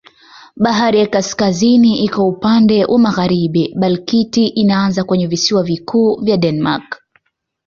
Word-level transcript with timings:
Bahari 0.55 0.99
ya 0.99 1.07
Kaskazini 1.07 2.03
iko 2.05 2.27
upande 2.27 2.85
wa 2.85 2.99
magharibi, 2.99 3.73
Baltiki 3.79 4.47
inaanza 4.47 5.03
kwenye 5.03 5.27
visiwa 5.27 5.63
vikuu 5.63 6.15
vya 6.21 6.37
Denmark. 6.37 7.01